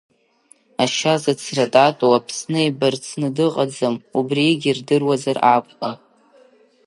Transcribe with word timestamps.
Ашьа 0.83 1.15
зыцрататоу 1.21 2.13
Аԥсны 2.17 2.61
ибарцны 2.69 3.27
дыҟаӡам, 3.35 3.95
убригьы 4.17 4.71
рдыруазар 4.77 5.37
акәын. 5.55 5.95